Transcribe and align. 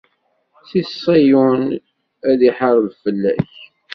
Si 0.67 0.81
Ṣiyun, 1.01 1.63
ad 2.29 2.35
d-iḥareb 2.39 2.89
fell-ak. 3.01 3.49